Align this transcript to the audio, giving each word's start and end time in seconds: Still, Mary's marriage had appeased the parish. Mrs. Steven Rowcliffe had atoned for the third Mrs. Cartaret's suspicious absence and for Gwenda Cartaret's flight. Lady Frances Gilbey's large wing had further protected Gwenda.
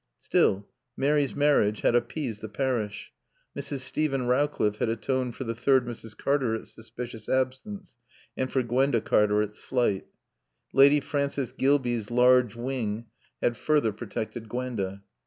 Still, 0.17 0.67
Mary's 0.97 1.35
marriage 1.35 1.81
had 1.81 1.93
appeased 1.93 2.41
the 2.41 2.49
parish. 2.49 3.13
Mrs. 3.55 3.81
Steven 3.81 4.25
Rowcliffe 4.25 4.77
had 4.77 4.89
atoned 4.89 5.35
for 5.35 5.43
the 5.43 5.53
third 5.53 5.85
Mrs. 5.85 6.17
Cartaret's 6.17 6.73
suspicious 6.73 7.29
absence 7.29 7.97
and 8.35 8.51
for 8.51 8.63
Gwenda 8.63 8.99
Cartaret's 8.99 9.59
flight. 9.61 10.07
Lady 10.73 11.01
Frances 11.01 11.51
Gilbey's 11.51 12.09
large 12.09 12.55
wing 12.55 13.05
had 13.43 13.55
further 13.55 13.91
protected 13.93 14.49
Gwenda. 14.49 15.03